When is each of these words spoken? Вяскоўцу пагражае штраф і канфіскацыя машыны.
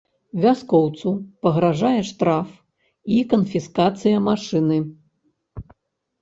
Вяскоўцу 0.43 1.09
пагражае 1.47 1.99
штраф 2.11 2.47
і 3.17 3.19
канфіскацыя 3.35 4.23
машыны. 4.29 4.77